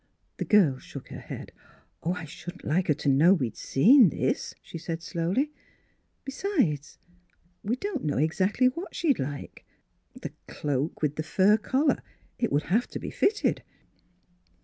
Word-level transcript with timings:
The 0.37 0.45
girl 0.45 0.79
shook 0.79 1.09
her 1.09 1.19
head." 1.19 1.51
I 2.03 2.25
shouldn't 2.25 2.65
like 2.65 2.87
her 2.87 2.95
to 2.95 3.07
know 3.07 3.35
we'd 3.35 3.55
seen 3.55 4.09
this," 4.09 4.55
she 4.63 4.79
said 4.79 5.03
slowly." 5.03 5.51
Besides 6.25 6.97
we 7.61 7.75
don't 7.75 8.03
know 8.05 8.17
exactly 8.17 8.65
what 8.67 8.95
she'd 8.95 9.19
like. 9.19 9.63
The 10.19 10.33
cloak 10.47 11.03
with 11.03 11.17
the 11.17 11.21
fur 11.21 11.55
collar— 11.55 12.01
It 12.39 12.51
would 12.51 12.63
have 12.63 12.87
to 12.87 12.99
be 12.99 13.11
fitted." 13.11 13.61